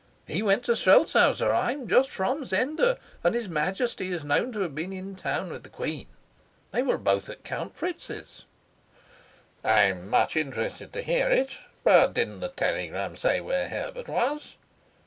"He 0.25 0.41
went 0.41 0.63
to 0.63 0.75
Strelsau, 0.75 1.33
sir. 1.35 1.51
I 1.53 1.73
am 1.73 1.87
just 1.87 2.09
from 2.09 2.43
Zenda, 2.43 2.97
and 3.23 3.35
his 3.35 3.47
Majesty 3.47 4.11
is 4.11 4.23
known 4.23 4.51
to 4.53 4.61
have 4.61 4.73
been 4.73 4.91
in 4.91 5.15
town 5.15 5.51
with 5.51 5.61
the 5.61 5.69
queen. 5.69 6.07
They 6.71 6.81
were 6.81 6.97
both 6.97 7.29
at 7.29 7.43
Count 7.43 7.75
Fritz's." 7.77 8.45
"I'm 9.63 10.09
much 10.09 10.35
interested 10.35 10.91
to 10.93 11.03
hear 11.03 11.29
it. 11.29 11.51
But 11.83 12.15
didn't 12.15 12.39
the 12.39 12.47
telegram 12.49 13.15
say 13.15 13.41
where 13.41 13.69
Herbert 13.69 14.07
was?" 14.07 14.55